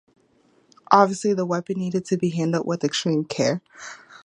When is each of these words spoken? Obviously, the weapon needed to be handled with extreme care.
Obviously, 0.91 1.35
the 1.35 1.45
weapon 1.45 1.77
needed 1.77 2.05
to 2.05 2.17
be 2.17 2.29
handled 2.29 2.65
with 2.65 2.83
extreme 2.83 3.23
care. 3.23 3.61